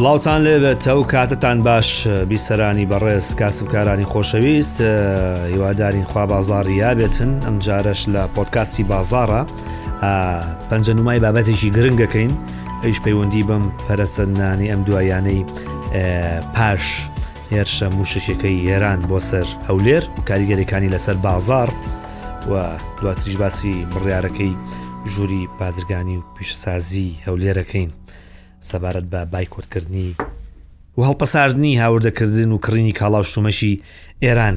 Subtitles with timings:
[0.00, 1.88] سلااوان لێبێت ئەو کاتتان باش
[2.30, 4.76] بیسەرانی بەڕێز کاسبکارانی خۆشەویست
[5.52, 9.42] هیوادارین خوا بازاری یابێتن ئەم جارش لە پۆتکاتی بازارە
[10.70, 12.32] پەنج نوای بابەتێکی گرنگەکەین
[12.82, 15.42] ئەیش پەیوەندی بەم پەرسەندانی ئەم دوایانەی
[16.56, 16.84] پاش
[17.52, 21.68] هێرشە موشەشەکەی ئێران بۆ سەر هەولێر کاریگەریەکانی لەسەر بازار
[22.50, 22.52] و
[23.00, 24.52] دواتریش باسی بڕیارەکەی
[25.12, 27.90] ژووری بازرگانی و پیشسازی هەولێرەکەین.
[28.68, 30.14] سەبارەت بە بایکۆتکردنی
[30.98, 33.74] و هەڵپەساردنی هاوردەکردن و کڕینی کاڵاو شومەشی
[34.24, 34.56] ئێران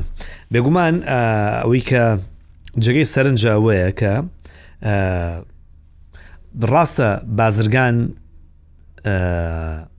[0.53, 0.95] بێگومان
[1.59, 2.03] ئەوەی کە
[2.86, 4.13] جگەی سەرنجاوەیە کە
[6.72, 7.97] ڕاستە بازرگان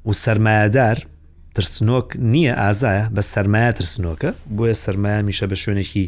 [0.09, 0.97] و سەرمایهدار
[1.57, 6.05] ترسنۆک نییە ئازایە بە سەرمایە ترسنۆکە بۆیە سەرمایە میشە بە شوێنێکی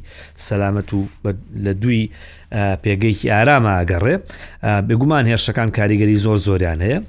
[0.47, 1.01] سەلامەت و
[1.65, 2.03] لە دوی
[2.83, 4.15] پێگەیکی ئارامە ئاگەڕێ
[4.89, 7.01] بێگومان هێرشەکان کاریگەری زۆر زۆریان هەیە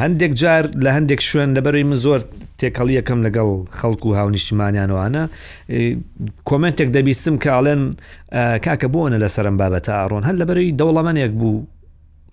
[0.00, 2.20] هەندێک جار لە هەندێک شوێن لەبەروی من زۆر
[2.58, 3.50] تێکەڵی یەکەم لەگەڵ
[3.80, 5.24] خەڵکو و هاونیشتیمانیانوانە
[6.50, 7.82] کۆمنتێک دەبیستم کاڵێن
[8.64, 11.66] کاکە بۆنە لە سەرم بابەتە ئاڕۆن هەر لەبەری دەوڵەمەنێک بوو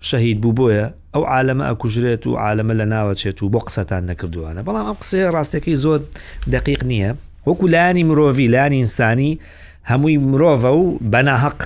[0.08, 4.84] شەهید بوو بۆیە ئەو عالەمە ئەکوژرێت و عالەمە لە ناوەچێت و بۆ قسەتان نەکردووانە بەڵام
[4.88, 6.00] ئەم قسێ ڕاستەکەی زۆر
[6.52, 7.10] دقیق نییە
[7.48, 9.32] وەکو لانی مرۆڤ لانی ئینسانی
[9.90, 11.58] هەمووی مرۆڤە و بەناحق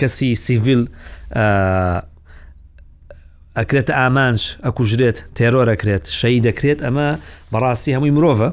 [0.00, 0.82] کەسی سیڤیل
[3.58, 7.08] ئەکرێتە ئامانش ئەکوژرێت تێرۆرەکرێت شەی دەکرێت ئەمە
[7.52, 8.50] بەڕاستی هەمووی مرۆڤە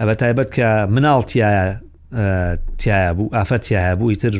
[0.00, 1.64] ئەبە تایبەت کە مناڵتیایە
[2.82, 4.34] تایە بوو ئافەتیایە بوو ئیتر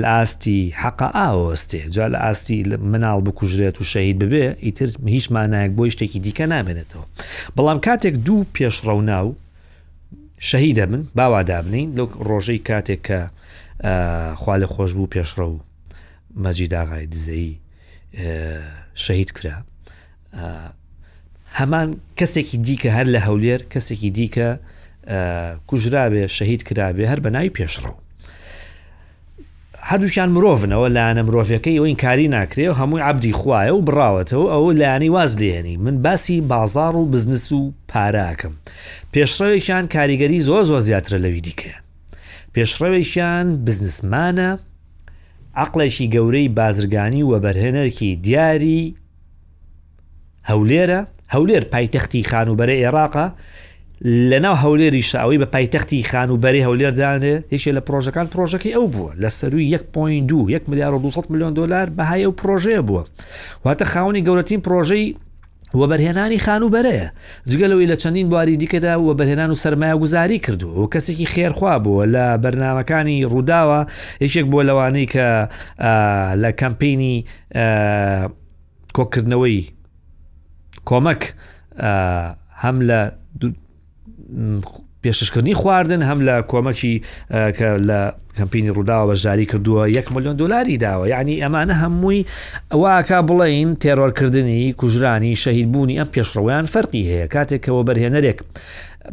[0.00, 2.58] لە ئاستی حەقا ئاوەستێ جا لە ئاستی
[2.92, 7.06] مناڵ بکوژرێت و شەید ببێ ئیتر هیچ مانایەک بۆی شتێکی دیکە نامێنێتەوە
[7.56, 9.26] بەڵام کاتێک دوو پێشڕەوناو
[10.48, 13.18] شەهی دەبن باوا دابنین لەو ڕۆژەی کاتێک کە
[14.40, 15.56] خوا لە خۆش بوو پێشڕە و
[16.44, 17.50] مەجی داغای دزەی
[18.94, 19.54] شەهید کرا
[21.60, 21.86] هەمان
[22.18, 24.48] کەسێکی دیکە هەر لە هەولێر کەسێکی دیکە
[25.66, 28.00] کوژرابێ شەهید کرابێ هەر بە ناوی پێشڕەوە
[29.90, 35.08] هەردووکیان مرۆڤنەوە لاەنە مرۆڤەکەی ئەوین کاری ناکرێ و هەمووی عبدی خوایە و بڕاوەتەوە ئەوە لایانی
[35.10, 38.54] واز لێنی من باسی بازار و بزنس و پاراکەم
[39.14, 41.82] پێشڕەوێکیان کاریگەری زۆ زۆ زیاترە لەوی دیکەیان
[42.54, 44.50] پێشڕەوێکیان بزنسمانە
[45.62, 48.94] عقلێکی گەورەی بازرگانی و بەرهێنەرکی دیاری
[50.50, 51.00] هەولێرە
[51.34, 53.26] هەولێر پایتەختی خانوبەرە عێراقا
[54.30, 59.66] لەناو هەولێری شاوی بە پایتەختی خانوبەری هەولێردانێ هیچ لە پرۆژەکان پرۆژەکەی ئەو بووە لە سەروی
[59.78, 63.02] 1.2 میلیار 200 میلیۆن دلار بەهای ئەو پرۆژەیە بووە
[63.64, 65.06] واتە خاونی گەورەترین پرۆژەی
[65.80, 67.08] وە بەرهێنانی خان و بەرەیە
[67.50, 72.04] جگەلەوەی لە چەندین بواری دیکەدا وە بەرهێنان و سرمایە گوزاری کردو و کەسێکی خێرخوا بووە
[72.14, 73.80] لە بەرنمەکانی ڕووداوە
[74.24, 75.26] یەکێک بۆ لەوانەی کە
[76.42, 77.14] لە کەمپینی
[78.96, 79.58] کۆکردنەوەی
[80.88, 81.22] کۆمەک
[82.62, 83.00] هەم لە
[85.04, 86.96] پێششکردنی خواردن هەم لە کۆمەکی
[87.58, 88.00] کە لە
[88.38, 92.24] کەمپینی ڕووداوە بەشداری کردووە 1 میلیۆن دلاری داوە یعنی ئەمانە هەمووی
[92.72, 98.38] ئەوواکە بڵین تێرۆرکردنی کوژرانی شەهیدبوونی ئەم پێشڕەوەیان فەرقی هەیە کاتێکەوە بەرهێنەرێک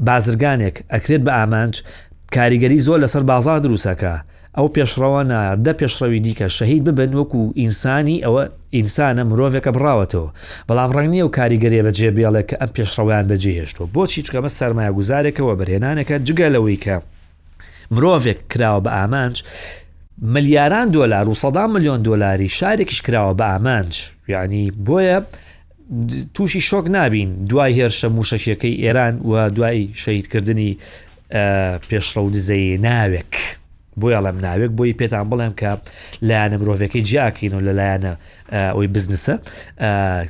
[0.07, 1.75] بازرگانێک ئەکرێت بە ئامانج
[2.35, 4.15] کاریگەری زۆر لەسەر بازار دروستەکە
[4.57, 8.43] ئەو پێشڕەوە نایە دە پێشڕەوی دیکە شەهید ببن وەکو ئینسانی ئەوە
[8.75, 10.29] ئینسانە مرۆڤێکە بڕاوەتەوە
[10.67, 16.15] بەڵام ڕنگنیە و کاریگەریە بەجێ بێڵێک کە ئەم پێشڕەوەیان بەجێهێشتەوە بۆچی چکەمە سەرمایە گوزارێکەوە بەرهێنانەکە
[16.27, 16.95] جگەلەوەی کە
[17.93, 19.35] مرۆڤێک کراوە بە ئامانج
[20.33, 23.91] ملیاران دلار و سەدا میلیۆن دلاری شارێکیش کراوە بە ئامانج
[24.33, 25.17] یعنی بۆیە
[26.33, 30.71] تووشی شۆک نابین دوای هێرشە موشەشیەکەی ئێران و دوای شەیدکردنی
[31.89, 33.35] پێشڕە و دزەیە ناوێک.
[33.99, 35.71] بۆی ئەڵم ناوێک بۆی پێتان بڵێم کە
[36.27, 38.11] لایەنە مرۆڤەکەی جیاکەین و لەلایەنە
[38.75, 39.33] ئەوی بزنسە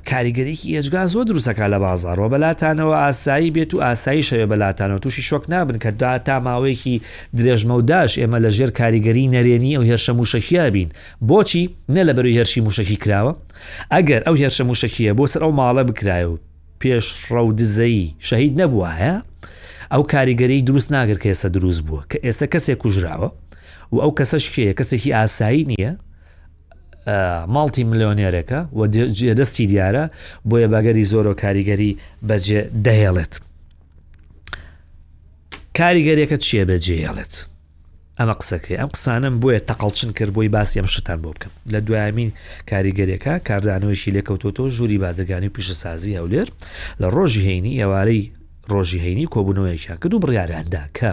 [0.10, 5.44] کاریگەریکی ئێجگا زۆر دروستەکە لە بازارەوە بەلاتانەوە ئاسایی بێت و ئاسایی شەوێ بەلاتانەوە تووشی شۆک
[5.50, 6.96] نابن کە دا تا ماوەیەکی
[7.38, 10.90] درێژمە و داش ئێمە لە ژێر کاریگەری نەرێنی ئەو هێرشە موشەکییا بین
[11.30, 11.64] بۆچی
[11.96, 13.34] نە لە بەروی هەرشی موشەکی کراوە
[13.94, 16.38] ئەگەر ئەو هێرشە موشەکیە بۆ سەر ئەو ماڵە بکرای و
[16.82, 18.92] پێش ڕەودزایی شەهید نەبووە
[19.94, 23.30] ئەو کاریگەری دروست ناگر کە ئێستا دروست بووە کە ئێستا کەسێک کوژراوە
[23.92, 25.92] و ئەو کەسەش کێ کەسێکی ئاسایی نییە
[27.56, 28.82] ماڵتی ملیۆنێرەکە و
[29.40, 30.06] دەستی دیارە
[30.50, 31.92] بۆیە باگەری زۆر و کاریگەری
[32.30, 33.34] بەجێ دەهێڵێت
[35.80, 37.34] کاریگەریەکە چیە بەجێهێڵێت
[38.20, 42.30] ئەمە قسەکەی ئەم قسانم بۆیە تەقڵچن کرد بۆی باسی ئەم شتان بۆ بکەم لە دوایامین
[42.70, 46.48] کاریگەریەکە کاردانەوەیشی لێکەوتۆ ژووری بازرگانی و پیشەسازی هەولێر
[47.02, 48.24] لە ڕۆژی هەینی ئەوارەی
[48.72, 51.10] ڕۆژی هەینی کۆبوونەوەیشان کرد و بڕیاریاندا کە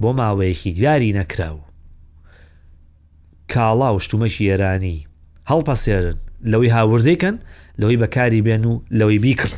[0.00, 1.64] بۆ ماوەیەکی دیاری نەکراوە
[3.54, 4.98] کاڵا و شتومەشی ئێرانی
[5.50, 6.16] هەڵپەسێرن
[6.50, 7.36] لەوەی هاوردێکن
[7.80, 9.54] لەوەی بەکاری بێن و لەوەی بیکڕن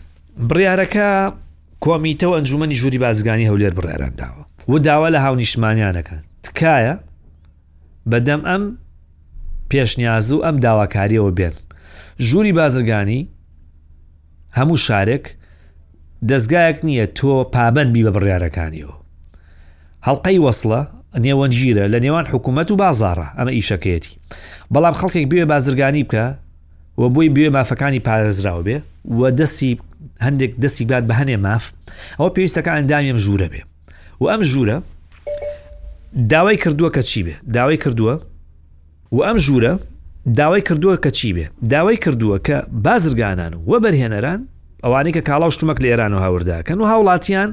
[0.49, 1.09] بڕیارەکە
[1.85, 6.95] کۆمیتەوە ئەنجومی ژووری بازگانی هەولێر بڕێرانداوە و داوا لە هاونیشمانیانەکە تکایە
[8.11, 8.63] بەدەم ئەم
[9.71, 11.55] پێشنیاز و ئەم داواکاریەوە بێن
[12.27, 13.21] ژووری بازرگانی
[14.59, 15.25] هەموو شارێک
[16.29, 18.97] دەستگایەک نییە تۆ پابند بی بە بڕیارەکانیەوە
[20.07, 20.81] هەڵلقەی وەسڵە
[21.21, 24.15] نێوەنگیرە لە نێوان حکوومەت و بازارە ئەمە ئیشەکەیەتی
[24.73, 26.27] بەڵام خەڵکێک بێ بازرگانی بکە
[27.01, 28.77] و بۆی بێ مافەکانی پارێزراوە بێ
[29.19, 29.73] و دەستی
[30.27, 31.65] هەندێک دەستی بات بە هەنێ ماف
[32.19, 33.63] ئەوە پێویستەکە ئەندامیم ژوورە بێ
[34.23, 34.79] و ئەم ژوورە
[36.33, 38.15] داوای کردووە کە چی بێ داوای کردووە
[39.17, 39.73] و ئەم ژوورە
[40.39, 42.57] داوای کردووە کە چی بێ داوای کردووە کە
[42.87, 44.41] بازرگانان و بەرهێنەران
[44.85, 47.51] ئەوانەی کە کاڵاو شتومەک لە ئێران و هاورداکەن و هاوڵاتیان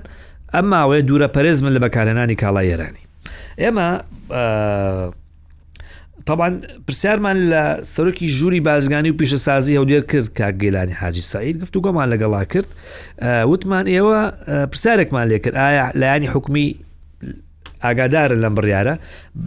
[0.56, 3.04] ئەم ماوەیە دوورە پەرێزمن لە بەکارێنانی کاڵای ئێرانی
[3.62, 3.90] ئێمە
[6.28, 6.56] طبعاان
[6.88, 7.64] پرسیارمان لە
[7.94, 12.68] سەرۆکی ژووری بازگانی و پیشەسازی هەولێر کرد کا گەلانی حاجی سعید گفتو گۆمان لەگەڵا کرد
[13.52, 14.20] وتمان ئێوە
[14.72, 16.68] پرسیارێکمان لێ کرد ئایا لایانی حکومی
[17.84, 18.96] ئاگادارن لەم بڕیاە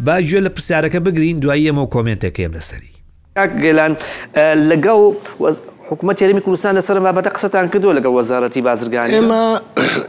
[0.06, 2.91] با گوێ لە پرسیارەکە بگرین دوایی ئەمە کۆمنتەکەم لەسەری
[3.65, 3.93] گەلان
[4.70, 5.03] لەگەڵ
[5.93, 9.44] حکوومەت یاریمی کوردستان لەسەر بابەتە قسەتان کردووە لەگە وەزارەتی بازرگان ئێمە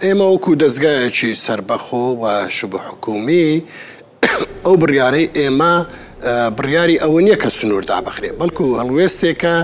[0.06, 2.26] ئێمە وەکو دەستگایەکی سربەخۆ و
[2.58, 3.52] شوب حکومی
[4.66, 5.74] ئەو بڕیارەی ئێمە
[6.58, 9.56] بڕیاری ئەوە نییە کە سنووردا بخرێ بەڵکو هەڵوێستێکە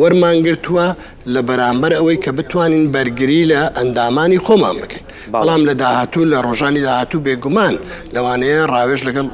[0.00, 0.86] وەرمانگرتووە
[1.34, 5.04] لە بەرامبەر ئەوەی کە بتوانین بەرگری لە ئەندامانی خۆمان بکەین
[5.34, 7.74] بەڵام لە داهاتوو لە ڕۆژانی داهاتوو بێگومان
[8.14, 9.26] لەوانەیە ڕاوێژ لەگەڵ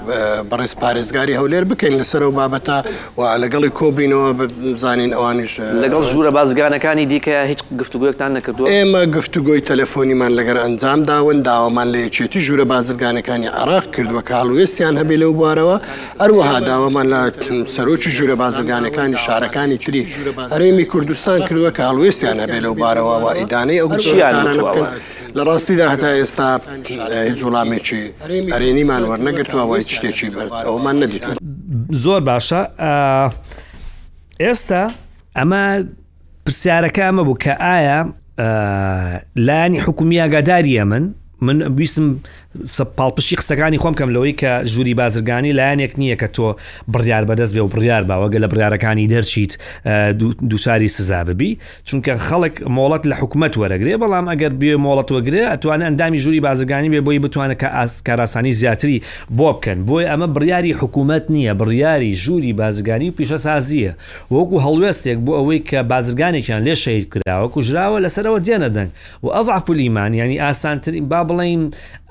[0.51, 2.79] بەڕێز پارێزگاری هەولێر بکەین لەسەرەوە بابەتە
[3.19, 5.55] و لەگەڵی کۆبینەوە بزانین ئەوانیش
[5.85, 11.99] لەگەڵ ژوورە بازگانەکانی دیکە هیچ گفتوگوۆکتان نەکردو ئێمە گفتوگۆی تەلەفۆنیمان لەگەر ئەنجام داون داوامان لە
[12.07, 15.77] یەکێتی ژوورە بازرگانەکانی عراق کردووە کاڵوێستیان هەبێ لەو بوارەوە
[16.23, 17.21] هەروەها داوامان لە
[17.75, 20.03] سەرۆکی ژوورە بازرگانەکانی شارەکانی تری
[20.55, 23.89] هەرێمی کوردستان کردووە کاڵوێستیان هەبێ لەو بارەوە و ئیدانەی ئەو
[25.37, 26.49] لە ڕاستیدا هەتا ئێستا
[27.31, 28.03] هیچ وڵامێکی
[28.55, 31.25] هەرێنیمان وەرنەگرتووە وای شتێکی بەر ئەومان نەدیت
[32.05, 32.61] زۆر باشە
[34.45, 34.83] ئێستا
[35.39, 35.65] ئەمە
[36.47, 38.01] پرسیارەکە ئەمە بوو کە ئایا
[39.47, 41.05] لانی حکومی ئاگاداری ئەمن
[41.41, 42.17] من ویسم
[42.97, 46.57] پاڵپشی قسەکانی خۆم کەم لەوەی کە ژووری بازرگانی لایەنێک نییە کە تۆ
[46.93, 49.59] بڕیار بەدەست بێ و بڕیار باوەگە لە بڕارەکانی دەرچیت
[50.49, 55.85] دووشاری سزا ببی چونکە خەڵک مۆڵەت لە حکوومەت وەرەگرێ بەڵام ئەگەر بێ مۆڵەت وەگرێ ئەتوانە
[55.89, 59.03] ئەندامی ژووری بازرگانی بێ بۆی بتوانە کە ئاسکاراسانی زیاتری
[59.37, 63.93] بۆ بکەن بۆی ئەمە بڕیاری حکوومەت نییە بڕیاری ژووری بازرگانی و پیشە سازیە
[64.35, 68.91] وەکو هەڵوێستێک بۆ ئەوەی کە بازرگانێکیان لێ شەیر کراوەکو ژراوە لەسەرەوە دێنە دەنگ
[69.25, 71.63] و ئەضعفلیمان ینی ئاسانترین با بڵین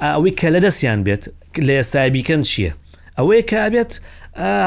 [0.04, 1.24] ئەوەی کە لە دەستیان بێت
[1.68, 2.72] لە ئێستابیکەن چییە؟
[3.18, 3.92] ئەوەیە کابێت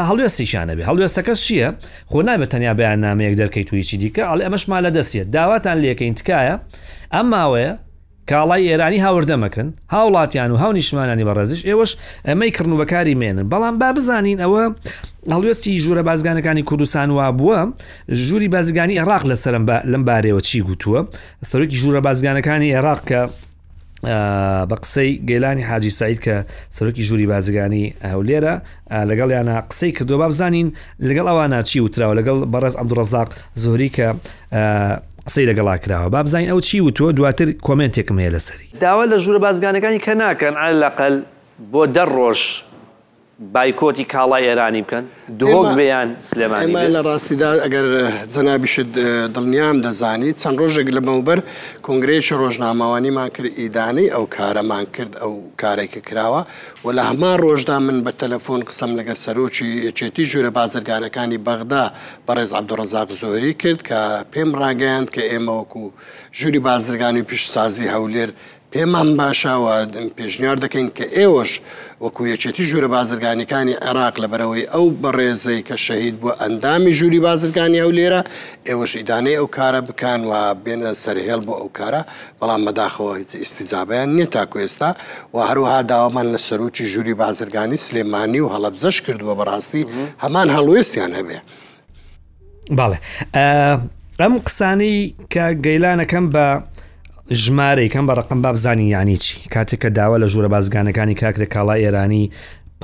[0.08, 1.68] هەڵوێستیشانە بێ هەڵوێستەکەس چییە؟
[2.10, 6.56] خۆ نابێت تەنیا بەیان نامەیەک دەکەیت تویچی دیکە ئەڵ ئەمەشما لە دەستێت داواتان لەکەین تکایە
[7.14, 7.72] ئەم ماوەیە
[8.30, 11.92] کاڵای ئێرانی هاوردەمەکەن هاوڵاتیان و هاونیشمانانی بەڕێزیش ئێوەش
[12.28, 14.62] ئەمەی کردن و بەکاری مێنن بەڵام با بزانین ئەوە
[15.34, 17.60] هەڵوێستی ژوورە بازگانەکانی کوردستان وا بووە
[18.26, 21.00] ژووری بازگانی عێراق لەسەرم لەم بارەوە چی گوتووە
[21.50, 23.20] سەرۆکی ژوورە بازگانەکانی عێراق کە
[24.68, 26.34] بە قسەی گەیلانی حاجی سعید کە
[26.76, 28.54] سەرۆکی ژووری بازگانی هەولێرە
[29.10, 30.68] لەگەڵ یانە قسەی کردو بابزانین
[31.08, 33.28] لەگەڵ ئەوانە چی وتراوە لەگەڵ بەڕێز ئەمدوڕزاق
[33.62, 34.08] زۆری کە
[35.26, 40.00] قسەی لەگەڵا کراوە بابزانین ئەو چی وتوە دواتر کۆمنتێکم هەیە لەسەری داوا لە ژوورە بازگانەکانی
[40.06, 41.14] کە ناکەن ئالەقل
[41.72, 42.40] بۆ دە ڕۆژ
[43.54, 45.04] بایکۆتی کاڵای ئێرانی بکەن
[45.40, 47.84] دۆک بیان سلێمانی لە ڕاستیدا ئەگەر
[48.34, 48.88] جەنابیشت
[49.34, 51.38] دڵنیام دەزانی چەند ڕۆژێک لە بەوبەر
[51.86, 56.42] کنگرێکی ڕۆژنامەوانیمان کرد ئیدانەی ئەو کارەمان کرد ئەو کارێکە کراوە
[56.84, 61.84] و لە هەمان ڕۆژدا من بە تەلەفۆن قسەم لەگەر سەرۆکی چێتی ژوورە بازرگانەکانی بەغدا
[62.26, 64.00] بەڕێز عبدوڕزاق زۆری کرد کە
[64.32, 65.82] پێم ڕاگەیاند کە ئێمەوەکو
[66.38, 68.30] ژووری بازرگانی پیشسازی هەولێر
[68.74, 69.74] پێمان باشاوە
[70.18, 71.50] پێشنیار دەکەین کە ئێوەش
[72.04, 77.78] وەکو یەکێتی ژوورە بازرگانیەکانی عێراق لە بەرەوەی ئەو بەڕێزەی کە شەهید بووە ئەندامی ژووری بازرگانی
[77.82, 78.20] ئەو لێرە
[78.68, 80.32] ئێوەش ئیدانەی ئەو کارە بکان و
[80.64, 82.02] بێنە سەرهێڵ بۆ ئەو کارە
[82.40, 84.90] بەڵام مەداخەوە هیچ ئیسیزابیان نییە تاکو ئێستا
[85.34, 89.82] و هەروها داوامان لە سەرروکی ژووری بازرگانی سلێمانی و هەڵەبزەش کردووە بەڕاستی
[90.22, 91.38] هەمان هەڵوێستیان هەبێ.
[92.78, 92.98] باڵێ
[94.22, 94.96] ئەم قسانی
[95.32, 96.46] کە گەیلانەکەم بە
[97.32, 102.30] ژمارەیەکەم بە ڕقم بابزانانی ینی چی کاتێک کە داوا لە ژوورە بازگانەکانی کاکرێ کاڵا ئێرانی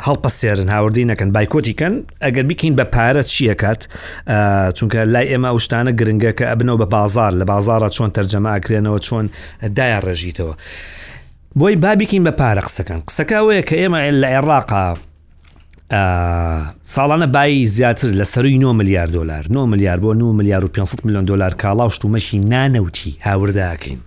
[0.04, 3.82] هەڵپەسێرن هاوردی نەکەن بایکۆتیکەن ئەگەر بکەین بە پارە چیەکات
[4.78, 9.26] چونکە لای ئێمە شتانە گرنگە کە ئەبنەوە بە بازار لە بازارە چۆن تەرجەماکرێنەوە چۆن
[9.76, 10.54] دایان ڕژیتەوە
[11.58, 14.94] بۆی بابیکەین بە پارە قسەکەن قسەکەوەیە کە ئێمە لە عێراقا
[16.94, 20.98] ساڵانە بای زیاتر لە سەروی 9 میلیارد دلار 9 میلیار بۆ 9 میلیار و 500
[21.04, 24.00] میلیۆن دلار کاڵاوشت و مەشی نانەوتی هاورداکەین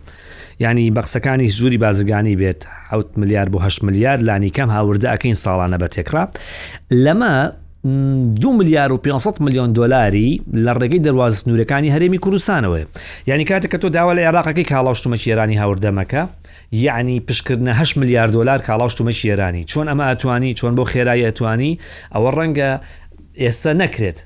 [0.59, 5.77] ینی بەخسەکانی ژووری بازرگانی بێت حوت ملیار بۆ 8 ملیار لانی کەم هاوردە ئەەکەین ساڵانە
[5.81, 6.23] بە تێکرا
[6.91, 7.35] لەمە
[8.41, 12.79] دو میلیار و 500 میلیۆن دلاری لە ڕێگەی دەواز سنوورەکانی هەرێمی کوردستانەوە
[13.27, 16.27] یعنی کاتێک کە تۆ داوا لە عێراقەکەی کاڵاوشتمە شێرانی هاوردەمەکە
[16.71, 21.71] یعنی پشکردنە 8 میلیارد دلار کاڵاوشتمە شێرانی چۆن ئەمە ئەتوانی چۆن بۆ خێرایی ئەتوانی
[22.13, 22.71] ئەوە ڕەنگە
[23.41, 24.19] ئێستا نەکرێت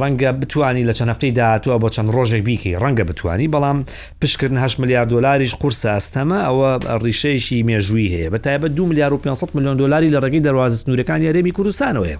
[0.00, 3.76] ڕەنگە بتانی لە چەند هەفتەی داهاتوە بۆ چەند ڕۆژێک بیکەی ڕەنگە بتانی بەڵام
[4.20, 6.70] پشکردن 8 میلیارد دلاریش قورسە ئەستەمە ئەوە
[7.04, 11.20] ڕیشەیەشی مێژووی هەیە بە تایبە 2 میلیارد و 500 میلیۆن دلاری لە ڕێگەی دەواز سنوورەکان
[11.26, 12.16] یاێمی کوردستانەوەە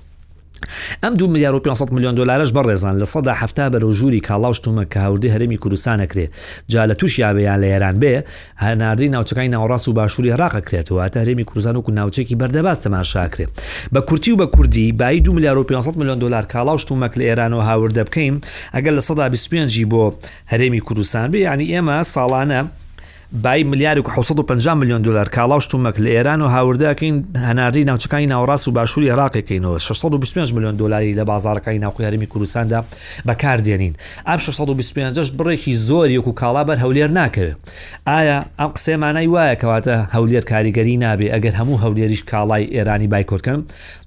[1.05, 4.97] ئەم دو میلیار و 500 میلیۆن دلارش بەڕێزان لە سەدا هەفتا بەرەو ژووری کاڵاوشتومە کە
[5.07, 6.27] هەوردی هەرمی کوردستان نەکرێ
[6.69, 8.17] جا لە توش یابیان لە ئێران بێ
[8.57, 13.47] هەناردی ناوچەکانی ناوەڕاست و باشووری عراقەکرێتەوە تا هەرێمی کوردزان وکو ناوچێکی بەردەباز تەماشاکرێ
[13.95, 17.65] بە کورتی و بە کوردی بای دو میلیار و 500 میلیۆن دلار کاڵاوشتومەک لە ئێرانەوە
[17.69, 18.37] هاوردە بکەین
[18.75, 20.13] ئەگەر لە سەدا 25 بۆ
[20.53, 22.63] هەرێمی کوردستان بێ ینی ئێمە ساڵانە
[23.33, 28.73] بای ملیارێک 1950 میلیۆن دلار کاڵاو شتومەک لە ئێران و هاوردەکەین هەناری ناوچەکانی ناوڕاست و
[28.73, 32.85] باشووری عراقیەکەینەوە 625 میلیۆن دلاری لە بازارەکانی ناوخیارمی کوردستاندا
[33.29, 33.93] بەکاردێنین
[34.29, 37.57] ئام 625 بڕێکی زۆر یەک و کاڵابەر هەولێر ناکەوێت
[38.09, 43.61] ئایا ئەم قسێمانای وایە کەواتە هەولێر کاریگەری نابێ ئەگەر هەموو هەولێریش کاڵای ئێرانی بایکۆتکەم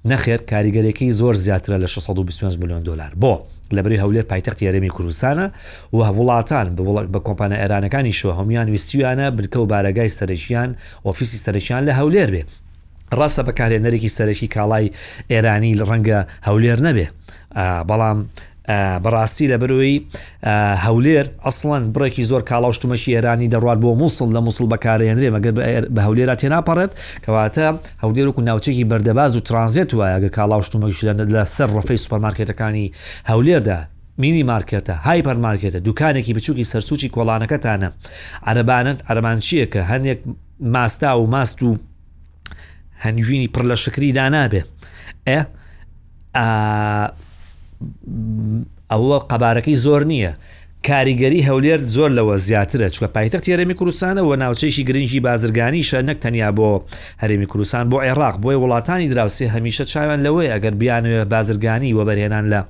[0.10, 3.34] نەخێر کاریگەرێکی زۆر زیاترە لە 625 میلیۆن دلار بۆ
[3.76, 5.48] لەبری هەولێر پایتەخت یارەمی کوردستانە
[5.94, 6.68] و وڵاتان
[7.14, 10.70] بە کۆمپانە ئێرانەکانی شو هەمویان ویستیانە بنکە و بارەگای سەرەکییان
[11.06, 12.44] ئۆفیسی سەرکییان لە هەولێر بێ
[13.20, 14.92] ڕاستە بەکارێنەرێکی سەرەکی کاڵای
[15.32, 17.06] ئێرانی لە ڕەنگە هەولێر نەبێ
[17.90, 18.20] بەڵام
[18.68, 20.06] بەڕاستی لە بروی
[20.86, 25.54] هەولێر ئەسڵەن بڕێکی زۆر کاڵاوشتمەشی ئێرانی دەڕات بۆ مووسڵ لە مووسڵ بەکارێنرێ مەگەر
[25.96, 26.92] بە هەولێرا تێناپەڕێت
[27.26, 27.66] کەواتە
[28.04, 30.98] هەولێر و ناوچێکی بەردەباز و ترانزیێت وایە گە کاڵاوشتمەش
[31.36, 32.88] لە سەر ڕفەی سوپەرمارکێتەکانی
[33.32, 33.78] هەولێردا
[34.22, 37.90] مینی مارکێتە هایپەر مارکێتە دوکانێکی بچووکی سەرسوچی کۆڵانەکەتانە
[38.52, 40.20] عربانت ئەرمانچیە کە هەندێک
[40.74, 41.70] ماستا و ماست و
[43.04, 44.62] هەنجینی پڕ لە شکری دانابێ
[45.28, 45.40] ئە
[48.92, 50.34] ئەوە قەبارەکەی زۆر نییە
[50.90, 56.70] کاریگەری هەولێر زۆر لەوە زیاترە چکە پایتەخت هەرێمی کوردستانەوە ناوچەیشی گرنگی بازرگانی شەرنەک تەنیا بۆ
[57.22, 62.46] هەرێمی کوردستان بۆ عێراق بۆی وڵاتانی دراوسێ هەمیشە چاوان لەوەی ئەگەر بیانوێ بازرگانی وە بەرهێنان
[62.54, 62.62] لە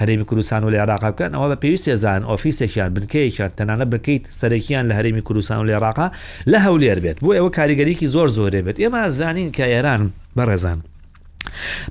[0.00, 4.94] هەرێمی کوردستان و لە عێراق بکەن ئەوە بە پێویستێزان ئۆفیسێکیان بنکەیەکیان تەنانە بکەیت سەرەکیان لە
[4.98, 6.08] هەرێمی کوردستان و لە عێراقا
[6.52, 10.00] لە هەولێر بێت بۆ ئەوە کاریگەریکی زۆر زۆرێ بێت ئێمە زانین کە ئێران
[10.38, 10.78] بەڕێزان.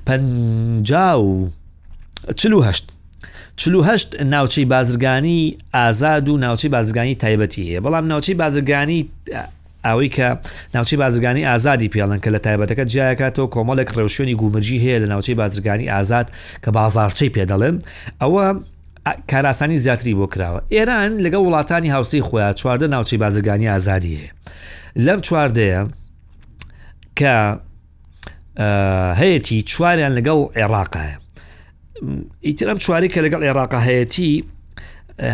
[0.06, 0.92] پنج
[1.24, 1.46] و
[2.36, 2.84] 48
[3.56, 9.08] 48 ناوچەی بازرگانی ئازاد و ناوچی بازرگانی تایبەتی هەیە بەڵام ناوچی بازرگانی
[9.86, 10.36] ئەوەی کە
[10.74, 15.88] ناوچی بازرگانی ئازادی پیاڵن کە لە تایبەتەکە جیاکاتەوە کۆمەڵێک ڕێوشێنی گومەرجی هەیە لە ناوچەی بازرگانی
[15.90, 16.30] ئازاد
[16.66, 17.76] کە بازارچەی پێدەڵێن
[18.22, 18.56] ئەوە
[19.30, 24.32] کاراسانی زیاتری بۆ کراوە ئێران لەگە وڵاتانی هاوسی خۆیان چواردە ناوچەی بازرگانی ئازادی هەیە
[24.96, 25.82] لەم چواردەیە
[27.18, 27.34] کە
[29.20, 31.18] هەیەی چواریان لەگەڵ عێراقایە
[32.44, 34.44] ئیتر ئەم چواری کە لەگەڵ عێراقا هەیەتی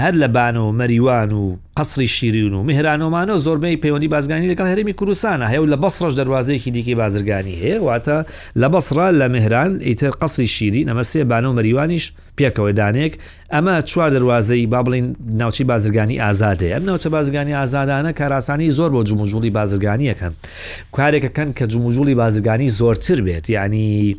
[0.04, 4.92] هەر لە بان و مەریوان و قسری شیرین و میهرانۆمانەوە زۆربەی پەیوەندی بازگانی لەگەڵ هەرمی
[4.92, 8.18] کوردستانە هەیە و لە بەسڕش دەواازەیەکی دیکەی بازرگانی هەیە واتە
[8.56, 13.14] لە بەسرا لە مهران ئیتر قسری شیری ئەمە سێ بانە و مەریوانیش پێکەوەی دانێک
[13.54, 15.04] ئەمە چوار دەواازەی با بڵین
[15.35, 20.32] ناوچی بازرگانی ئازادێ ئەم ناوچە بازرگانی ئازادانە کاراسانی زۆر بۆ جموجوڵی بازرگانیەکەن
[20.96, 24.16] کارێکەکەن کە جموجوڵی بازرگانی زۆرتر بێت ینی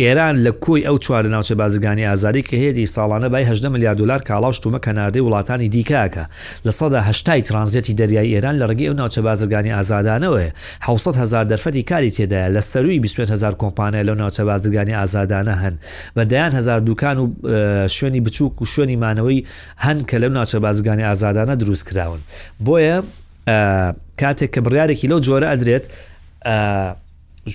[0.00, 4.18] ئێران لە کۆی ئەو چوارە ناوچە بازرگانی ئازاری کە هێدی ساڵانە بای 8 میلیارد دلار
[4.28, 6.24] کاڵاو شتومە کەناردەی وڵاتانی دیکاکە
[6.66, 10.48] لە سەدا هشتای ترانزیەتی دەریای ئێران لە ڕگەی ئەو ناوچە بازرگانی ئازادانەوەە
[10.86, 15.74] 600 هزار دەرفەتی کاری تێدایە لە سەروی 20 هزار کۆمپانیا لەو ناوچە بازرگانی ئازادانە هەن
[16.18, 19.40] بەدایان هزار دوکان و شوێنی بچووک و شوێنی مانەوەی
[19.84, 22.18] هەن کە لەو ناوچە بازرگانی ئازادانە دروست کراون
[22.66, 22.98] بۆیە
[24.20, 25.84] کاتێک کە بڕارێکی لەو جۆرە ئەدرێت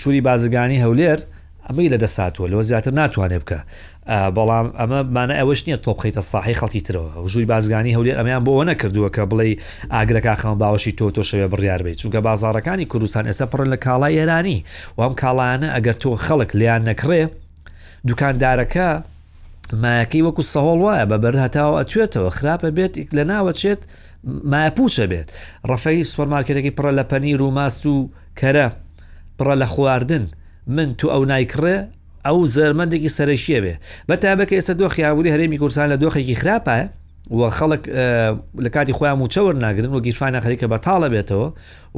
[0.02, 1.20] ژووری بازرگانی هەولێر
[1.70, 3.60] ئەمەی لە دەساتوە لەوە زیاتر ناتوانێ بکە
[4.36, 8.66] بەڵام ئەمە مانە ئەوەش نییە تۆ بخیتە ساحی خەڵکی ترەوە ژووی بازگانی هەولێر ئەمیان بۆەوە
[8.72, 9.48] نەکردووە کە بڵێ
[9.94, 14.16] ئاگرەکە خەم باوەشی تۆ تۆ شەوێ بڕیار بێت چونکە بازارەکانی کوردستان ئێستا پڕن لە کاڵای
[14.20, 14.58] ئێرانی
[14.98, 17.22] وام کاڵانە ئەگەر تۆ خەڵک لیان نەکڕێ
[18.08, 18.88] دوکاندارەکە
[19.84, 23.82] مایەکەی وەکو سەهۆڵ وایە بە بەر هەتاوە ئەتوێتەوە خراپە بێت لە ناوەچێت
[24.52, 25.28] ماپوچە بێت
[25.70, 27.96] ڕەفەی سوەرمارکێتێکی پڕە لە پەنیر و ماست و
[28.40, 28.68] کەرە
[29.40, 30.26] پڕە لە خواردن
[30.70, 31.78] من تو ئەو نایکڕێ
[32.26, 33.76] ئەو زەرمەندێکی سەرشیە بێ
[34.12, 36.80] بە تابەکە ئێستا دۆ خیاوری هەرێمی کورسان لە دۆخێکی خراپە
[37.32, 37.84] و خەڵک
[38.64, 41.48] لە کاتی خۆیان و چەور ناگرن و گیرفانە خەریکە بەتاڵە بێتەوە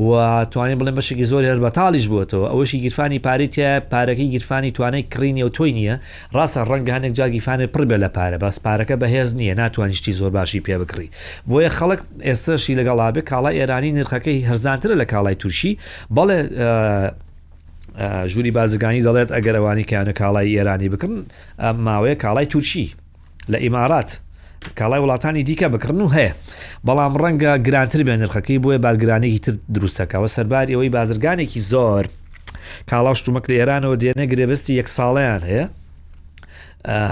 [0.02, 0.16] و
[0.52, 5.50] توانین بڵێن بەشێکی زۆر هەر بەتاڵیش بووتەوە ئەوەشی گیرفانی پارێتە پارەکەی گیرفانی توانای کڕینی و
[5.58, 5.96] تۆی نییە
[6.36, 10.74] ڕاستە ڕەنگە هەندێک جاگیفانێ پڕبێ لە پارە باس پارەکە بەهێز نییە ناتوانیشتی زۆر باشی پێ
[10.82, 11.08] بکڕی
[11.50, 15.78] بۆیە خەڵک ئێستاشی لەگەڵابێ کاڵای ئێرانی نرخەکەی هەرزانترە لە کاڵای تووشی
[16.16, 16.40] بەڵێ
[18.28, 21.24] ژووری بازگانی دەڵێت ئەگەر ئەوانی کیانە کاڵای ئێرانی بکردن
[21.86, 22.94] ماوەیە کاڵای تووشی
[23.52, 24.20] لە ئیمارات
[24.80, 26.32] کاڵای وڵاتانی دیکە بکردن و هەیە
[26.88, 32.06] بەڵام ڕەنگە گرانتر بێ نرخەکەی بۆیە بارگرانێکی تر دروستەکەەوە سەرباری ئەوەی بازرگانێکی زۆر
[32.90, 35.66] کاڵاشتومەک لە ئێرانەوە دێنە گرێبستی یەک ساڵیان هەیە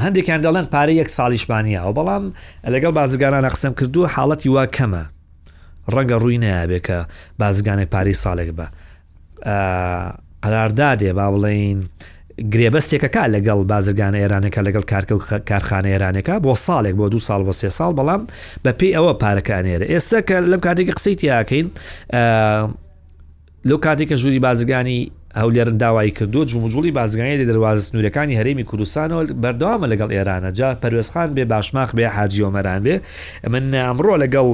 [0.04, 2.24] هەندێکیان دەڵێن پارەی یەک ساڵیشمانیا و بەڵام
[2.74, 5.04] لەگەڵ بازرگانان قسم کردو حاڵەتی وا کەمە
[5.94, 6.98] ڕەنگە ڕووی نایابێ کە
[7.42, 8.66] بازرگانێک پارەی ساڵێک بە
[10.44, 11.78] قراردادێ با بڵین
[12.54, 15.20] گرێبەستێکەکە لەگەڵ بازرگانە ئێرانەکە لەگەڵ کارکە و
[15.50, 18.22] کارخانە ئێرانەکە بۆ ساڵێک بۆ دو ساڵ بۆ سێ ساڵ بەڵام
[18.66, 21.68] بە پێی ئەوە پارەکانێرە ئێستا کە لەم کاتێکی قسەیت یاکەین
[23.70, 25.00] لەو کاتێککە ژووری بازرگانی
[25.42, 31.30] هەولێرن داوای کردو جموجوڵی بازگانی لە دەواز سنوورەکانی هەرێمی کوردستانەوە بەردەوامە لەگەڵ ئێرانە جا پەروێزخان
[31.36, 32.96] بێ باشماخ بێ حاجیۆمەران بێ
[33.54, 34.48] من ئەمڕۆ لەگەڵ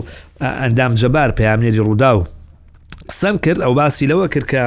[0.61, 2.21] ئەندام جەبار پامێری ڕوودا و
[3.09, 4.63] قسەم کرد ئەو باسی لەوە کرد کە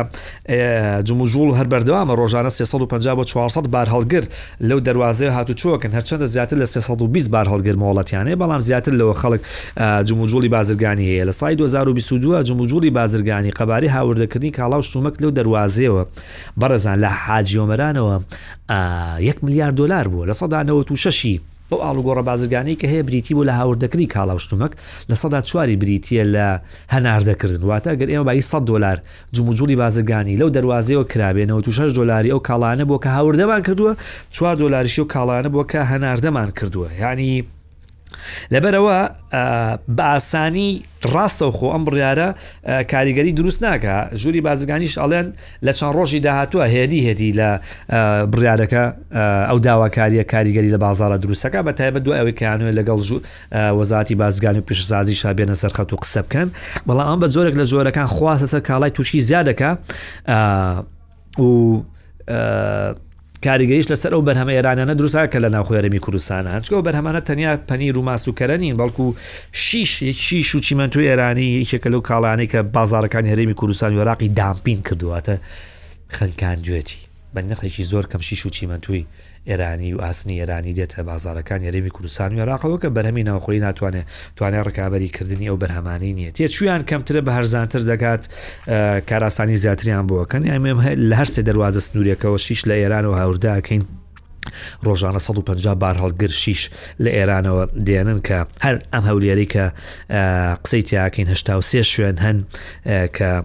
[1.08, 4.24] جموژول هەر بەردەوامە ڕۆژانە 350 بە 400 بار هەڵگر
[4.60, 9.40] لەو دەواازەیە هاتو چۆکن هەرچەندە زیاتر لە 320 بار هەڵگر مۆڵەتیانەیە بەڵام زیاتر لەوە خەڵک
[10.08, 16.04] جموجولی بازرگانی هەیە لە سای 2022 جموجولی بازرگانی قەباری هاوردەکردنی کاڵاو شومەک لەو دەواازەوە
[16.60, 18.22] بەڕێزان لە حاجیۆمەرانەوە
[18.70, 23.42] 1 میلیارد دلار بوو لە سەدانەوە تو شەشی ئەو ئاڵوگۆڕە بازرگانی کە هەیە بریتی بۆ
[23.48, 24.72] لە هاوردەکردی کاڵاوشتومەک
[25.10, 26.46] لە سەدا چواری بریتە لە
[26.94, 28.98] هەناردەکردن واتە گەر ئێمە بای 100 دلار
[29.34, 33.92] جموجولی بازرگانی لەو دەواازەوە کرابێنەوە تو 6 دلاری ئەو کاڵانە بۆ کە هاوردەمان کردووە
[34.32, 37.32] 4 دلاریشی و کاڵانە بۆ کە هەناردەمان کردووە ینی
[38.54, 38.96] لەبەرەوە
[39.98, 40.70] باسانی
[41.12, 42.28] ڕاستەوخۆ ئەم بڕیارە
[42.92, 45.26] کاریگەری دروست ناکە ژووری بازگانیش ئەڵێن
[45.66, 47.50] لە چەند ڕۆژی داهاتووە هێدی هێدی لە
[48.32, 48.82] بڕیارەکە
[49.48, 53.20] ئەو داواکاریە کاریگەری لە بازارە دروستەکە بە تایبە دو ئەوەی کیانوێت لەگەڵ ژوو
[53.78, 56.48] وەزاتی بازگانی و پیشزازی شابێنە سەرخەت و قسە بکەن
[56.88, 59.70] بەڵام ئەم بە زۆرێک لە زۆرەکان خواستە سەر کاڵای تووشی زیادەکە
[61.38, 61.50] و
[63.46, 68.02] کاریگەیش لەسەر ئەو بەرهەمە ێرانانە دروستە کە لە ناوخێرەمی کوردستانان چکە بەرهەمانە تەنیا پەنیر و
[68.10, 69.04] ماسوکەرەنین بەڵکو
[69.64, 74.78] شیش یەکی شوچیمەند توی ئێرانی یەکێکە لەو کاڵانی کە بازارەکان هەرێمی کوردستان و عراقی دامپین
[74.88, 75.34] کردواتە
[76.16, 77.00] خەنکان گوێتی
[77.38, 79.04] بە نرخێکی زۆر کەم شیش و چیمەتوی
[79.48, 84.64] ئێرانی و ئاسنی ئێرانی دێتە بازارەکان یاریمی کوردستان و عراقەوە کە بەرهمی ناوخۆی ناتوانێت توانێت
[84.68, 88.22] ڕکابی کردنی ئەو بەرهەمانی نیە تێ چویان کەمترە بە هەرزانتر دەکات
[89.10, 90.78] کاراسانی زیاتریان بووەکەن یامێم
[91.10, 93.82] لە هەر سێ دەواازە سنووریەکەەوە شیش لە ئێران و هاورداکەین
[94.86, 96.62] ڕۆژانە 150 بار هەڵگرشیش
[97.04, 99.72] لە ئێرانەوە دێنن کە هەر ئەم هەولێری کە
[100.64, 102.36] قسەی تیاکەین هشتا و سێ شوێن هەن
[103.18, 103.44] کە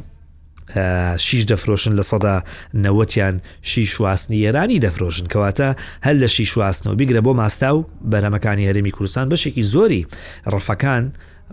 [1.17, 2.37] شیش دەفرۆشن لە سەدا
[2.75, 5.69] نەوەتیان شیش واستنی ئێرانی دەفرۆشن کەواتە
[6.05, 10.07] هەل لە شیش واستنەوە بیگرە بۆ ماستا و بەرەمەکانی هەرمی کوردستان بەشێکی زۆری
[10.47, 11.03] ڕەفەکان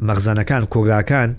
[0.02, 1.30] مەغزانەکان کۆگاکان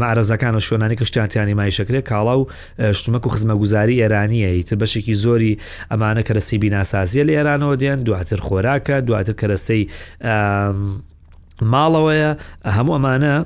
[0.00, 2.46] معرەزەکان و شوێنانی کشتیانتیانی مایشەکرێ کاڵا و
[2.92, 5.58] شتمەک و خزمەگوزاری ئێرانیە تر بەشێکی زۆری
[5.92, 9.84] ئەمانە کەرەسی بیناسازیە لە ئێرانەوە دێن دواتر خۆراکە دواتر کەرەستەی
[11.72, 12.30] ماڵەوەیە
[12.76, 13.44] هەموو ئەمانە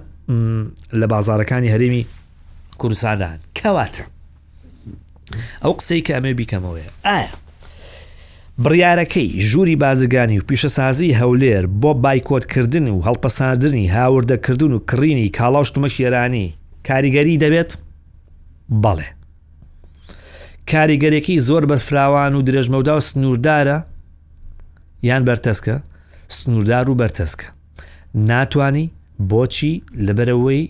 [1.00, 2.04] لە بازارەکانی هەرمی
[2.82, 4.04] کوردستانان کەواتە
[5.62, 7.32] ئەو قسەی کە ئەمێ بیکەمەوەی ئایا
[8.62, 16.48] بڕیارەکەی ژووری بازرگانی و پیشەسازی هەولێر بۆ بایکۆتکردن و هەڵپەساندنی هاوردەکردن و کڕینی کاڵاوشتمەش ێرانی
[16.88, 17.70] کاریگەری دەبێت
[18.84, 19.08] بەڵێ
[20.70, 23.78] کاریگەرێکی زۆر بەرفراوان و درێژمەودا و سنووردارە
[25.08, 25.76] یان بەرتەسکە
[26.36, 27.46] سنووردار و بەرتەسکە
[28.28, 28.90] ناتانی
[29.30, 29.72] بۆچی
[30.06, 30.64] لەبەرەوەی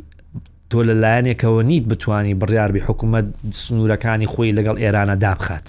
[0.73, 3.27] تۆ لە لایەنێکەوە نیت بتانی بڕیاربی حکوومەت
[3.63, 5.67] سنوورەکانی خۆی لەگەڵ ئێرانە دابخات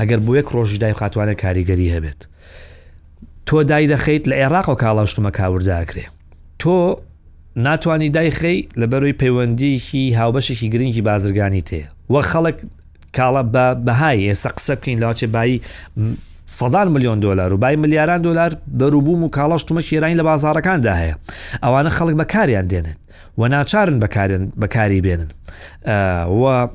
[0.00, 2.20] ئەگەر بۆ یەک ڕۆژی دای خاتوانە کاریگەری هەبێت
[3.46, 6.06] تۆ دای دەخیت لە عێراق و کاڵاشتمە کاوردداکرێ
[6.60, 7.00] تۆ
[7.66, 12.56] ناتوانانی دایخی لە بەروی پەیوەندیکی هاوبەشێکی گرنگی بازرگانی تەیە وە خەڵک
[13.16, 15.62] کاڵە بە بەهای ئێستا قسە بکەین لاچێ بایی
[16.58, 21.16] سەدان میلیۆن دلار و بای ملیاران دلار بەروبووم و کاڵەشتمە شێرانی لە بازارەکاندا هەیە
[21.64, 22.98] ئەوانە خەڵک بەکاریان دێنێت
[23.38, 23.98] و ناچارن
[24.58, 25.30] بەکاری بێنن
[26.44, 26.68] و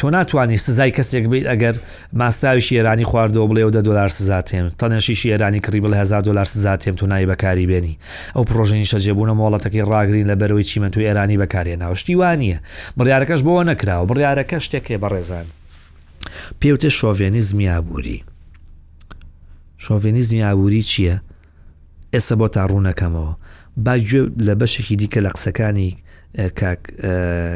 [0.00, 1.76] تۆ ناتوانانی سزای کەسێک بیت ئەگەر
[2.12, 6.94] ماستاویشی ئێرانی خواردەوە بڵێ و دە دلار سزاتێم تەنەشیشی ئێرانی کڕی بڵ 1000 دلار سزاتێم
[6.96, 7.98] تو نایی بەکاری بێنی
[8.36, 12.58] ئەو پرۆژنی شەجێبوونە مۆڵەتەکەی ڕاگرین لە بەرەوەی چیمە تو ئێرانی بەکارێ ناوشتی وانە
[12.98, 15.46] بڕیارەکەش بۆ نەکراوە بڕیارەکە شتێکێ بەڕێزان
[16.60, 18.24] پێوتێ شۆڤێنی زمیابووری
[19.84, 21.16] شۆڤێنی زمیابووری چییە؟
[22.14, 23.32] ئێستا بۆ تا ڕوونەکەمەوە
[23.82, 25.96] باگوێ لە بەشێکی دیکە لە قسەکانی
[26.58, 26.80] کاک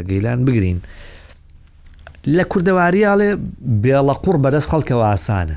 [0.09, 0.81] گەیلان بگرین
[2.26, 3.31] لە کووردەواریاڵێ
[3.83, 5.57] بێڵە قوڕ بەدەست خەڵکەوە ئاسانە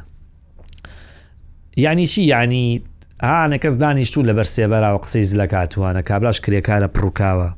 [1.84, 2.68] یانی چی ینی
[3.26, 7.50] ئاانە کەس دانیشتوو لە بەرسێبەرا و قسەی زلە کاتوانە کابراش کرێکارە پڕووکاوە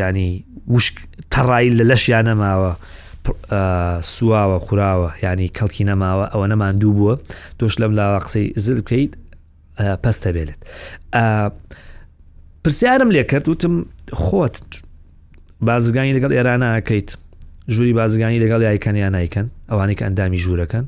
[0.00, 0.44] ینی
[1.34, 2.72] تەڕایی لە لەشیان نەماوە
[4.12, 7.14] سواوە خوراوە ینی کەڵکی نەماوە ئەوە نەمان دوو بووە
[7.58, 9.12] تۆش لەم لاوە قسەی زل بکەیت
[9.78, 10.56] پەستە بێت
[12.64, 13.74] پرسیارم لێ کرد وتم
[14.24, 14.56] خۆت
[15.68, 17.10] بازگانی لەگەڵ ئێرانە ئەکەیت
[17.74, 20.84] ژووری بازگانی لەگەڵ یایکەن یان نیکەن ئەوانێک ئەندامی ژوورەکەن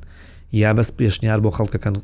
[0.62, 1.94] یا بەس پێشنیار بۆ خەڵکەکەن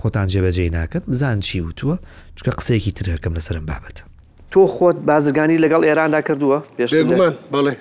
[0.00, 1.96] خۆتان جێبەجێ ناکەن بزان چی وتووە
[2.36, 3.96] چکە قسێکی ترەکەم لەسرم بابەت
[4.52, 7.74] تۆ خۆت بازرگانی لەگەڵ ئێراندا کردووە پێشمان بەڵێ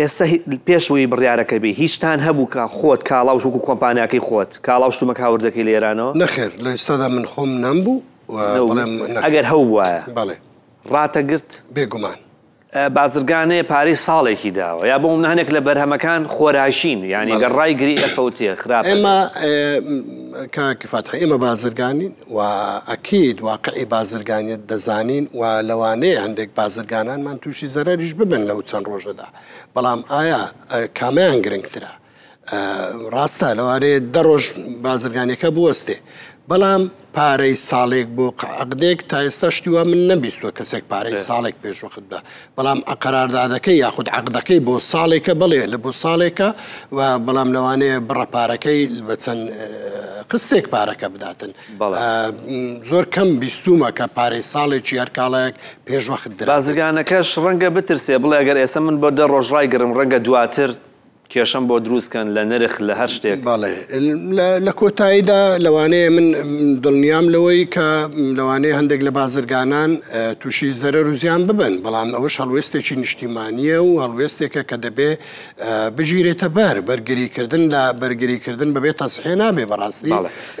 [0.00, 0.24] ئێستا
[0.68, 6.50] پێشوەی بڕیارەکەبی هیچتان هەبوو کە خۆت کاڵاو شوکو کۆمپانیاکەی خۆت کاڵاو شتومە کاوردەکەی لێرانەوە نەخێر
[6.64, 8.04] لە ئێستادا من خۆم نەمبوو
[9.24, 10.00] ئەگەر هەو وایە
[10.92, 12.18] ڕاتەگرت بێگومان
[12.74, 18.54] بازرگانەیە پارەی ساڵێکی داوە یا بۆ منانێک لە بەرهەمەکان خۆراشین ینی گە ڕای گری ئەفەوتێ
[18.62, 19.16] خراپ ئێمە
[20.56, 22.38] کاکفاتح ئێمە بازرگانین و
[22.90, 29.26] ئەکید واقعی بازرگانیت دەزانین و لەوانەیە هەندێک بازرگانانمان تووشی زەرریش ببن لەو چەند ڕۆژەدا
[29.74, 30.42] بەڵام ئایا
[31.00, 31.90] کامیان گرنگترە
[33.14, 34.44] ڕاستە لەوارەیە دە ڕۆژ
[34.86, 35.96] بازرگانیەکە بوەستێ
[36.50, 36.82] بەڵام
[37.14, 38.26] پارەی ساڵێک بۆ
[38.62, 42.18] عقدێک تا ئێستا شتیوە من نەبیستوە کەسێک پارەی ساڵێک پێشوەختدا
[42.58, 46.48] بەڵام ئەقراردادەکەی یاخود عقدەکەی بۆ ساڵێکە بڵێ لە بۆ ساڵێکە
[46.96, 49.42] و بەڵام لەوانەیە بڕەپارەکەی بە چەند
[50.30, 51.52] قستێک پارەکە بداتن
[52.90, 55.54] زۆر کەم بیستومە کە پارەی ساڵێکی یارکاڵەیەک
[55.86, 60.70] پێشوەخت درازگانەکەش ڕەنگە بترسێ بڵێ ئەگەر ئێستا من بۆ دە ڕۆژڕای گرم ڕەنگە دواتر
[61.32, 63.72] کێشم بۆ دروستکەن لە نرخ لە هەر شتێک باڵێ
[64.66, 66.26] لە کۆتاییدا لەوانەیە من
[66.84, 67.88] دڵنیام لەوەی کە
[68.38, 69.90] لەوانەیە هەندێک لە بازرگانان
[70.40, 75.10] تووشی زەرە روزیان ببن بەڵام ئەوش هەڵوێستێکی نیشتیمانیە و هەڵوێستێکە کە دەبێ
[75.96, 80.10] بژیرێتە بەر بەرگریکردن لە بەرگریکردن ببێت تەسحێ نابێ بەڕاستی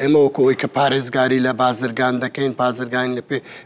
[0.00, 3.22] ئێمە وکەوەی کە پارێزگاری لە بازرگان دەکەین پازرگانی لە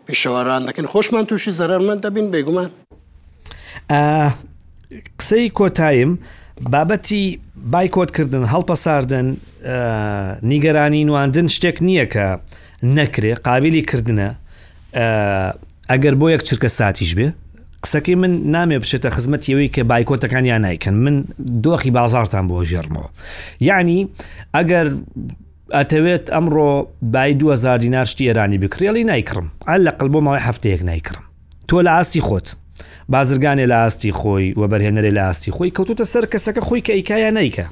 [0.07, 2.69] پێشەوەران دەکەن خۆشمان تووشی زەرمە دەبین بێگومان
[5.19, 6.13] قسەی کۆتایم.
[6.61, 7.41] بابەتی
[7.73, 9.27] بایکۆتکردن هەڵپەساردن
[10.53, 12.27] نیگەرانی نواندن شتێک نییە کە
[12.97, 14.29] نەکرێ قابلی کردنە
[15.93, 17.29] ئەگەر بۆ یەک چرکە ساتیش بێ
[17.85, 21.25] قسەکەی من نامێ بشێتە خزمەتیەوەی کە بایکۆتەکان یان نایکەن من
[21.65, 23.09] دۆخی بازارتان بۆ ژێرمەوە
[23.61, 24.09] یعنی
[24.57, 24.87] ئەگەر
[25.77, 26.71] ئەتەوێت ئەمڕۆ
[27.03, 31.25] بای 2000 دینار شتی ئێرانی بکرێڵی نایکڕم ئەل لە قلبۆ ماوەی هەفتەیەک نایکڕم
[31.69, 32.47] تۆ لە ئاسی خۆت
[33.13, 37.31] بازرگانێ لە ئاستی خۆی وە بەرهێنەرێ لە ئاستی خۆی کەوتوتە سەر کەسەکە خۆی کە ئیکایە
[37.37, 37.67] نیکە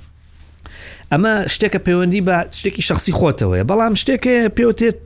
[1.12, 4.98] ئەمە شتێکە پەیوەندی بە شتێکی شخصی خۆتەوەی بەڵام شتێکە پێوتێت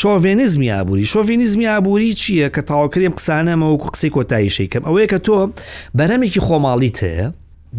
[0.00, 5.36] شۆڤێنزمی ئابووری شۆڤینزمی ئابووری چییە کە تاواکرێم قسانەمەوە قسەی کۆتایی شەکەم ئەوەیە کە تۆ
[5.98, 7.28] بەرەمێکی خۆماڵیت هەیە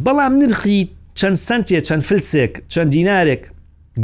[0.05, 0.79] بەڵام نرخی
[1.19, 3.41] چەند سنتێ چەند فلسێک چەند دینارێک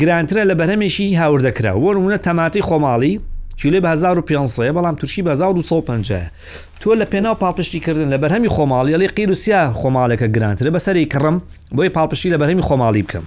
[0.01, 3.15] گرانترە لە بەرهمێکی هاوردەکرا وەرمونە تەماتی خۆماڵی
[3.57, 6.31] کیلێ 1500 بەڵام تووشی 1950
[6.79, 11.41] تۆ لە پێناو پاپشتیکردن لە بەرهەمی خۆماڵی لەڵێ قیرروسیا خۆماڵەکە گرانترە بەسەری کڕم
[11.75, 13.23] بۆی پاپشی لە بەرهەمی خۆماڵی بکەم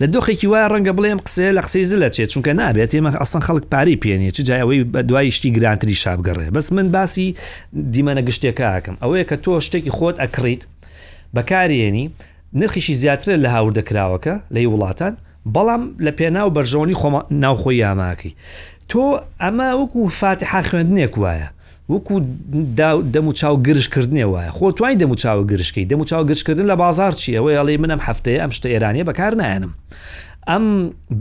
[0.00, 3.64] لە دۆخێکی وایە ڕەنگە بڵێم قسێ لە قسەی زل لەچێت چونکە نابێت ئێمە ئەسان خەڵک
[3.70, 7.34] پاری پێنیە چ جایەوەی بە دوای شتی گرانتری شابگەڕێ بەس من باسی
[7.92, 10.62] دیمەنە گشتێکاکەم ئەوەیە کە تۆ شتێکی خۆت ئەکڕیت
[11.36, 12.06] بەکارێنی
[12.60, 15.12] نرخیشی زیاترە لە هاوردەکراوەکە لەی وڵاتان
[15.54, 16.94] بەڵام لە پێناو بەرژەوەنی
[17.42, 18.34] ناوخۆی یاماکەی
[18.88, 18.98] تۆ
[19.42, 21.48] ئەمە وەکو فاتحا خوێندنێک وایە
[21.92, 22.14] وەکو
[23.14, 26.66] دەم و چاو گرشکردنێ وایە خۆ توانی دەم و چاو گرشکی دەم و چاو گرشکردن
[26.72, 29.72] لە بازار چی ئەوەی ئەڵێ منم هەفتەیە ئەم شتە ئێرانیە بەکار نایەنم
[30.50, 30.64] ئەم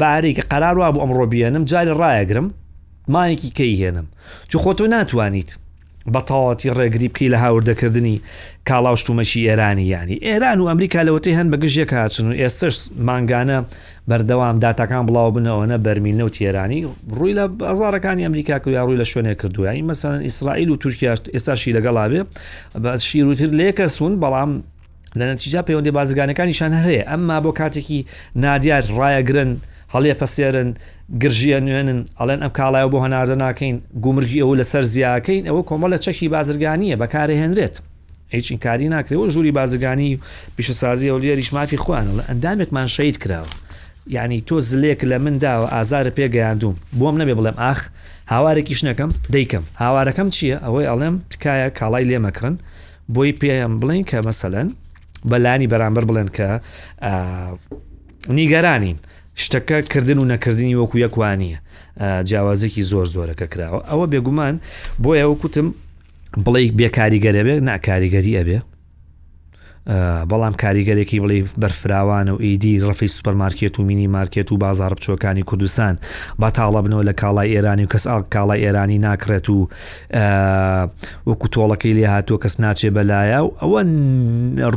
[0.01, 2.47] باری کە قرار وابوو ئەمڕۆ بیێنم جاری ڕایەگرم
[3.13, 4.05] مایەکی کەی هێنم
[4.49, 5.51] چ خۆ تۆ ناتوانیت
[6.13, 8.17] بەتەواتی ڕێگری بکەی لە هاوردەکردنی
[8.69, 12.75] کاڵاوشتومەشی ئێرانی ینی ئێران و ئەمریکا لەوەتی هەن بە گژێک هاچن و ئێستش
[13.07, 13.57] ماگانە
[14.09, 16.79] بەردەوام داتاکان بڵاو بنەوەە بەرمیلنە و تێرانی
[17.17, 21.71] ڕووی لە بازارەکانی ئەمریکا کویا ڕووی لە شوێنێ کردووە این مەسەن ئیسرائیل و تورکیا ئێستاشی
[21.77, 22.21] لەگەڵا بێ
[22.83, 24.49] بە شیر وتر لێکە سون بەڵام
[25.19, 27.99] لە نەتیجا پەیوەندی بازگانەکانیشان هەیە ئەمما بۆ کاتێکی
[28.43, 29.51] نادیار ڕایەگرن
[29.93, 30.69] هەڵێ پەسێرن
[31.21, 35.97] گرژیە نوێنن ئەڵێن ئەم کاڵایە بۆ هەناردە ناکەین گومرگی ئەوە لەسەر زیاکەین ئەوە کۆمە لە
[36.05, 37.75] چەکی بازرگانیە بەکارهێنرێت.
[38.35, 40.19] هیچین کاری ناکرێەوە ژووری بازرگانی
[40.57, 43.53] پیشەسازی ئەو لێریش مافی خوانە لە ئەندامێکمان شید کراوە
[44.07, 47.89] یعنی تۆ زلێک لە من داوە ئازارە پێگەیاندوم بۆم نەبێ بڵێم ئاخ
[48.27, 52.55] هاوارێکی شنەکەم دەیکەم هاوارەکەم چییە ئەوەی ئەڵێم تکایە کاڵای لێمەکرن
[53.15, 54.67] بۆی پێیان بڵین کە مەسەلەن
[55.31, 56.49] بەلانی بەرامبەر بڵێن کە
[58.37, 58.97] نیگەرانین
[59.43, 61.57] شتەکە کردن و نەکردنی وەکو یەکوانیە
[62.29, 64.55] جیاوازێکی زۆر زۆرەکە کراوە ئەوە بێگومان
[65.03, 65.67] بۆ ئەوە کوتم
[66.45, 68.57] بڵێ بێکاریگەرەبێ ناکاریگەری ئەبێ
[70.29, 75.97] بەڵام کاریگەرێکی بڵێ بەرفراوان و ئیدی ڕفی سوپەرمارکێت و مینی مارکێت و بازار بچۆکانی کوردستان
[76.39, 79.69] با تاڵە بنەوە لە کاڵای ئێرانی و کەس کاڵای ئێرانی ناکرێت و
[81.29, 83.81] وەکو تۆڵەکەی لێ هاتووە کەس ناچێ بەلایە و ئەوە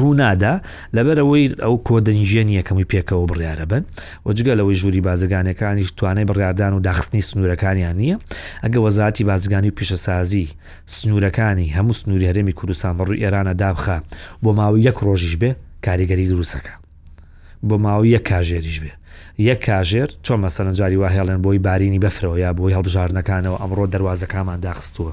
[0.00, 0.54] ڕوونادا
[0.96, 3.84] لەبەرەوەی ئەو کۆدەنیژێن یەکەمی پێکەوە بڕیاە بن
[4.26, 8.16] وەجگە لەوەی ژووری بازرگانەکانی توانای بڕاردان و داخستنی سنوورەکانیان نییە
[8.64, 10.46] ئەگە وەزاتی بازرگانی و پیشەسازی
[10.96, 13.98] سنوورەکانی هەموو سنووری هەرێمی کوردستان بەڕووی ئێرانە دابخە
[14.42, 15.52] بۆ ماوەی یەک یەک ڕۆژیش بێ
[15.84, 16.74] کاریگەری دروستەکە
[17.68, 18.92] بۆ ماوە یەک کاژێریش بێ
[19.48, 25.12] یەک کاژێر چۆن مەسەرنجاری وا هێڵێن بۆی بارینی بەفرەوە یا بۆی هەڵبژارنەکانەوە ئەمڕۆ دەواازەکانمان داخستووە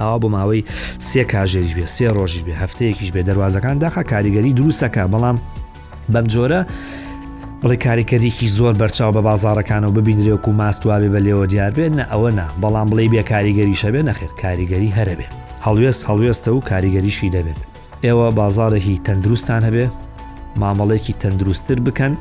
[0.00, 0.64] ئەوە بۆ ماوەی
[1.08, 5.36] سێ کاژێریش بێ سێ ڕۆژیش بێ هەفتەیەکیش بێ دەواازەکان داخە کاریگەری دروستەکە بەڵام
[6.12, 6.60] بەم جۆرە
[7.62, 12.46] بڵی کاریکەریکی زۆر بەرچاو بە بازارەکانەوە ببینرێک و ماستواابێ بە لێەوە دیار بێن ئەوە نا
[12.62, 15.28] بەڵام بڵێ بێ کاریگەری شەبێ نەخێر کاریگەری هەرە بێ
[15.66, 17.62] هەڵوێست هەڵوێستە و کاریگەریشی دەبێت
[18.04, 19.86] ئێوە بازارێکی تەندروستان هەبێ
[20.62, 22.12] مامەڵێکی تەندروستتر بکەن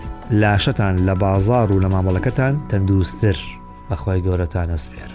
[0.41, 3.37] لاشەتان لە بازار و لە مامەڵەکەتان تەندروستتر
[3.89, 5.12] بەخوای گەورەتان ئەسپێر